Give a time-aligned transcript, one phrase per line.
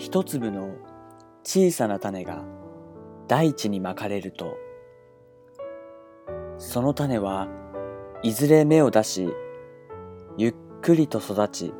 [0.00, 0.76] 一粒の
[1.44, 2.42] 小さな種が
[3.28, 4.56] 大地にまかれると、
[6.56, 7.48] その種は
[8.22, 9.28] いずれ芽を出し、
[10.38, 11.74] ゆっくりと育ち、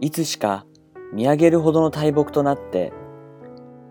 [0.00, 0.64] いつしか
[1.12, 2.94] 見上げるほどの大木となって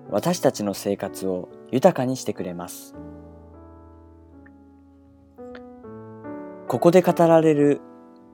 [0.09, 2.95] 私たちの生活を豊かにしてくれます。
[6.67, 7.81] ここで語られる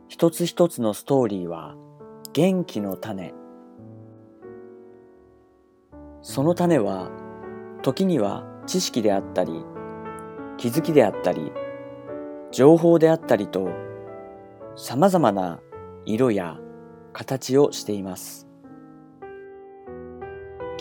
[0.07, 1.75] 一つ一つのストーリーは
[2.31, 3.33] 元気の種。
[6.27, 7.11] その種は
[7.83, 9.63] 時には知識であったり
[10.57, 11.51] 気づきであったり
[12.51, 13.69] 情報であったりと
[14.75, 15.59] 様々な
[16.03, 16.57] 色や
[17.13, 18.47] 形をしています。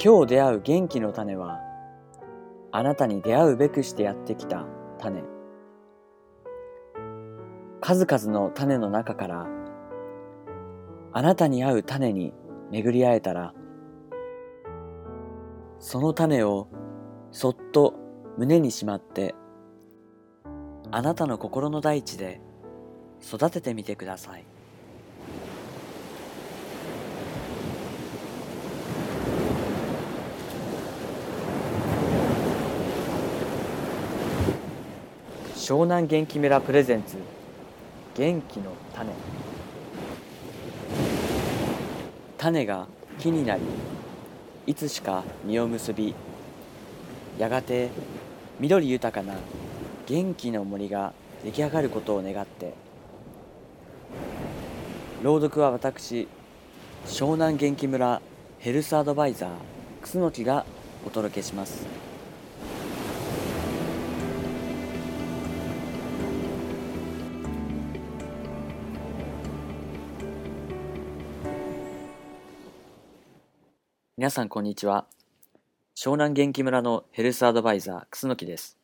[0.02, 1.60] 今日出会う元気の種は、
[2.72, 4.66] あなたに出会うべくしてやってきた
[4.98, 5.22] 種。
[7.80, 9.46] 数々の種の中から、
[11.12, 12.34] あなたに合う種に
[12.70, 13.54] 巡り会えたら、
[15.86, 16.66] その種を
[17.30, 17.92] そっと
[18.38, 19.34] 胸にしまって、
[20.90, 22.40] あなたの心の大地で
[23.22, 24.46] 育ててみてください。
[35.54, 37.18] 湘南元気村プレゼンツ
[38.14, 39.12] 元気の種
[42.38, 42.86] 種が
[43.18, 43.62] 木になり
[44.66, 46.14] いつしか実を結び
[47.38, 47.90] やがて
[48.58, 49.34] 緑豊かな
[50.06, 51.12] 元気の森が
[51.44, 52.72] 出来上がることを願って
[55.22, 56.28] 朗読は私
[57.06, 58.22] 湘南元気村
[58.58, 59.50] ヘルスアドバイザー
[60.00, 60.64] 楠木が
[61.06, 62.13] お届けします。
[74.16, 75.06] 皆さんこんにちは。
[75.96, 78.78] 湘南元気村のヘルスアドバイザー、楠木です。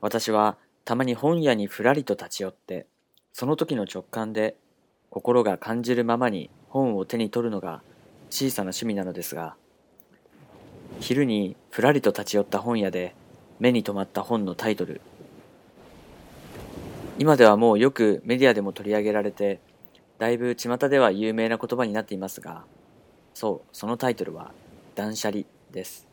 [0.00, 2.88] 私はたまに本屋にふらりと立ち寄って、
[3.32, 4.56] その時の直感で
[5.08, 7.80] 心が感じるままに本を手に取るのが
[8.28, 9.54] 小さな趣味なのですが、
[10.98, 13.14] 昼にふらりと立ち寄った本屋で
[13.60, 15.00] 目に留まった本のタイトル。
[17.20, 19.60] 今ではもうよくメディアでも取り上げられて、
[20.18, 22.64] だいぶ巷では有名な言葉になっていますが、
[23.40, 24.52] そう、そのタイトルは
[24.94, 26.06] 断捨離です。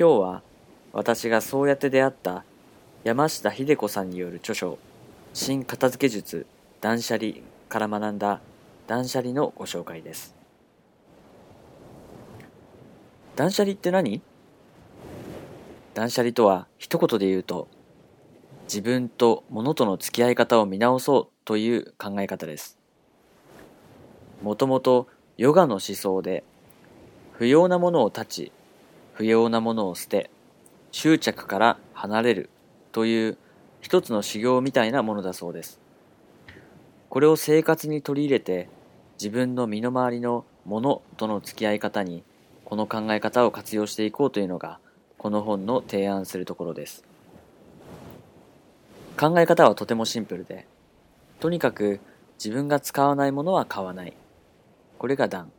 [0.00, 0.42] 今日は
[0.94, 2.42] 私がそうやって出会った
[3.02, 4.78] 山下秀子さんによる著書
[5.34, 6.46] 新片付け術
[6.80, 7.32] 断捨離
[7.68, 8.40] から学んだ
[8.86, 10.34] 断捨離のご紹介です。
[13.36, 14.22] 断捨離って何？
[15.92, 17.68] 断捨離とは一言で言うと
[18.62, 22.78] 自分と物との付き合い方を見直そうという考え方です。
[24.42, 26.44] もともとヨガの思想で、
[27.32, 28.52] 不要なものを断ち、
[29.14, 30.30] 不要なものを捨て、
[30.92, 32.50] 執着から離れる
[32.92, 33.38] という
[33.80, 35.80] 一つの修行みたいなものだそうです。
[37.10, 38.68] これを生活に取り入れて、
[39.18, 42.22] 自分の身の回りのものとの付き合い方に、
[42.64, 44.78] この考え方を活用していこうというのが、
[45.18, 47.04] この本の提案するところです。
[49.18, 50.66] 考え方はとてもシンプルで、
[51.40, 52.00] とにかく
[52.38, 54.14] 自分が使わないものは買わない。
[55.04, 55.52] これが断。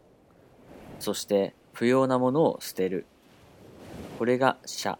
[0.98, 3.06] そして不要なものを捨てる。
[4.18, 4.98] これが捨。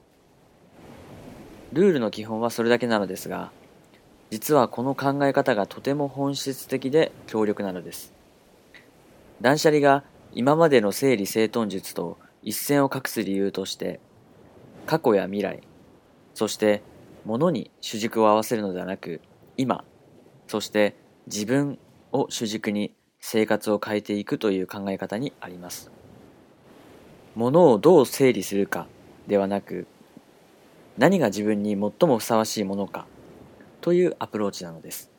[1.74, 3.52] ルールの基本はそれだけなのですが、
[4.30, 8.14] 実はこの考え方がとても本質的で強力なのです。
[9.42, 14.00] 断捨離が今までの整理整頓術と一線を画す理由として、
[14.86, 15.62] 過去や未来、
[16.36, 16.84] そして
[17.26, 19.22] 物に主軸を合わせるのではなく、
[19.58, 19.84] 今、
[20.46, 20.96] そして
[21.26, 21.80] 自分
[22.12, 22.94] を主軸に
[23.28, 25.90] 生活を変えていくという考え方にあります。
[27.34, 28.86] 物をどう整理するか
[29.26, 29.88] ではなく、
[31.00, 33.08] 何が自分に最もふさわしいものか
[33.82, 35.10] というアプローチなのです。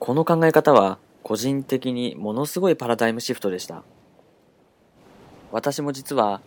[0.00, 3.84] この考え方は個人的にものすごいパラダイムシフトでした。
[5.52, 6.42] 私も実は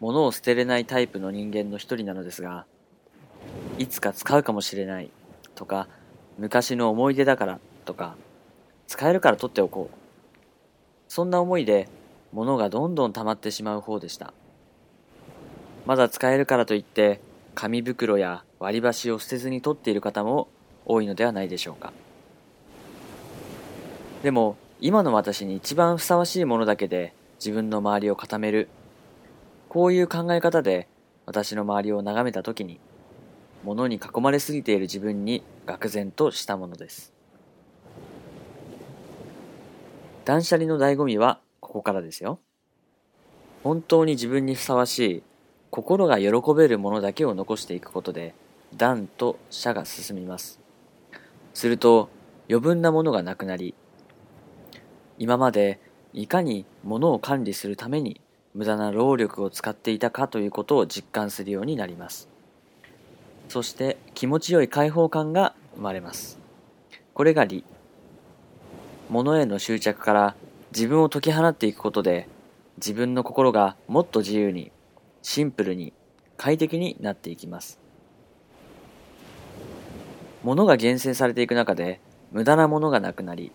[0.00, 2.66] 物を捨てれないタイプの人間の一人なのですが、
[3.78, 5.12] いつか使うかもしれない
[5.54, 5.86] とか、
[6.38, 8.16] 昔の思い出だからとか、
[8.88, 9.96] 使えるから取っておこう。
[11.08, 11.88] そんな思いで
[12.32, 14.32] 物がどんどん溜まってしまう方でした。
[15.86, 17.20] まだ使えるからといって
[17.54, 20.48] 紙袋や割り箸を捨てずに取っている方も
[20.86, 21.92] 多いのではないでしょうか。
[24.22, 28.68] でも今の私に一番ふさわしいものだけで自分の周りを固める。
[29.68, 30.88] こういう考え方で
[31.26, 32.80] 私の周りを眺めた時に
[33.64, 37.17] 物に囲まれすぎている自分に愕然としたものです。
[40.28, 42.38] 断捨離の醍醐味はここからですよ。
[43.64, 45.22] 本当に自分にふさわしい
[45.70, 48.34] 心が喜べるものだけを残していくことで
[48.76, 50.60] 断と捨が進みます。
[51.54, 52.10] すると
[52.46, 53.74] 余分なものがなくなり
[55.18, 55.80] 今まで
[56.12, 58.20] いかに物を管理するために
[58.52, 62.28] 無駄な労力を使っていたかということを実感するようになります。
[63.48, 66.38] そして気持ちよい解放感が生まれます。
[67.14, 67.64] これが理。
[69.08, 70.34] 物への執着から
[70.72, 72.28] 自分を解き放っていくことで
[72.78, 74.70] 自分の心がもっと自由に、
[75.22, 75.92] シンプルに、
[76.36, 77.80] 快適になっていきます。
[80.44, 82.00] 物が厳選されていく中で
[82.30, 83.50] 無駄なものがなくなり、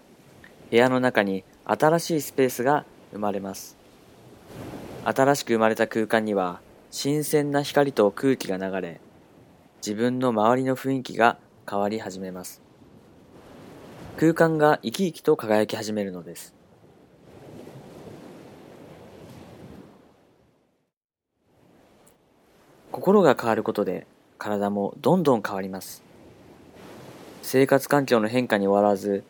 [0.69, 3.77] 部屋の中に新しいスペースが生まれます。
[5.05, 6.59] 新しく生まれた空間には
[6.91, 8.99] 新鮮な光と空気が流れ、
[9.77, 11.37] 自分の周りの雰囲気が
[11.69, 12.61] 変わり始めます。
[14.15, 16.53] 空間が生き生きと輝き始めるのです。
[22.91, 24.05] 心が変わることで
[24.37, 26.03] 体もどんどん変わります。
[27.41, 29.23] 生活環境の変化に終わらず、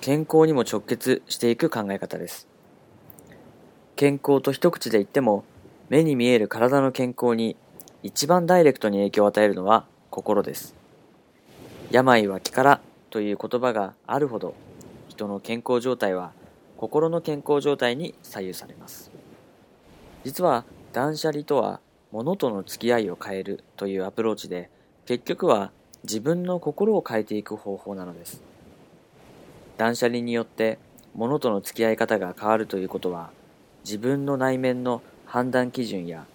[0.00, 2.46] 健康にも直結していく考え方です。
[3.96, 5.42] 健康と一口で言っても、
[5.88, 7.56] 目に見える体の健康に
[8.04, 10.76] 一番ダイレクトに影響を与えるのは心です。
[11.90, 12.80] 病は気から
[13.10, 14.54] という言葉があるほど、
[15.08, 16.32] 人の健康状態は
[16.76, 19.10] 心の健康状態に左右されます。
[20.24, 24.70] 実は断捨離とは物との付き合いを変えるというアプローチで
[25.06, 25.70] 結局は
[26.04, 28.42] 自分の心を変えていく方法なのです
[29.76, 30.78] 断捨離によって
[31.14, 33.30] 物との付き合い方が変わるということは
[33.84, 36.26] 自分の内面の判断基準や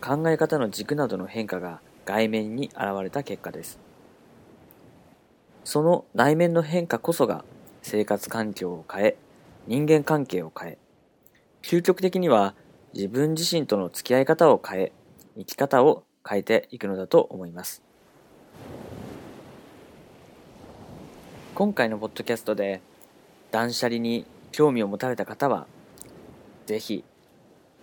[0.00, 3.78] 考え方の軸などの変化が外面に現れた結果です
[5.68, 7.44] その内面の変化こそが
[7.82, 9.16] 生活環境を変え
[9.66, 10.78] 人間関係を変え
[11.62, 12.54] 究極的には
[12.94, 14.92] 自分自身との付き合い方を変え
[15.36, 17.82] 生き方を変えていくのだと思います。
[21.54, 22.80] 今回のポッドキャストで
[23.50, 25.66] 断捨離に興味を持たれた方は、
[26.64, 27.04] ぜひ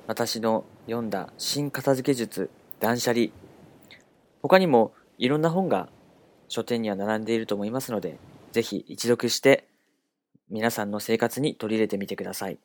[0.07, 2.49] 私の読んだ新片付け術
[2.79, 3.27] 断捨離、
[4.41, 5.87] 他にもいろんな本が
[6.47, 8.17] 書店には並んでいると思いますので、
[8.51, 9.67] ぜひ一読して
[10.49, 12.57] 皆さんの生活に取り入れてみてください。